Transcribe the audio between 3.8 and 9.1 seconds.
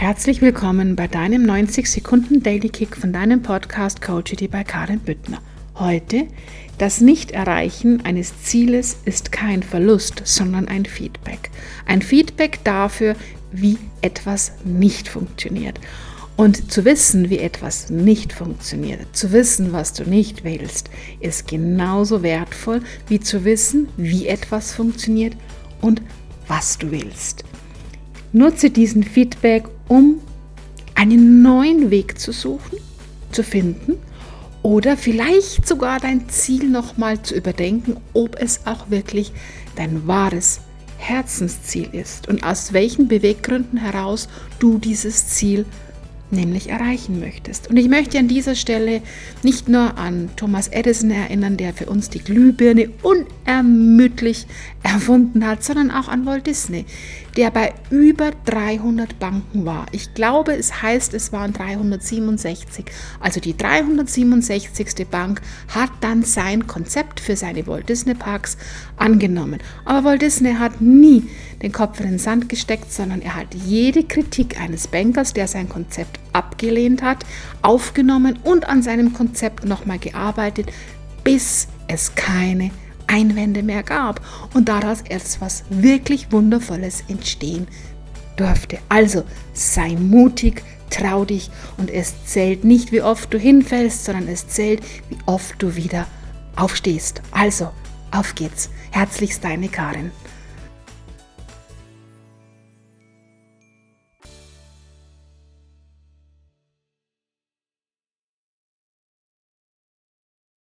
Coachity bei Karin Büttner. Heute, das Nicht-Erreichen eines Zieles